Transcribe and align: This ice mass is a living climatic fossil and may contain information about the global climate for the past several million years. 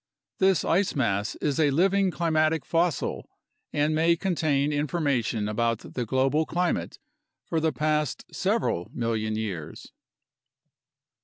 This 0.39 0.65
ice 0.65 0.95
mass 0.95 1.35
is 1.35 1.59
a 1.59 1.69
living 1.69 2.09
climatic 2.09 2.65
fossil 2.65 3.29
and 3.71 3.93
may 3.93 4.15
contain 4.15 4.73
information 4.73 5.47
about 5.47 5.93
the 5.93 6.07
global 6.07 6.43
climate 6.47 6.97
for 7.45 7.59
the 7.59 7.71
past 7.71 8.25
several 8.33 8.89
million 8.95 9.35
years. 9.35 9.91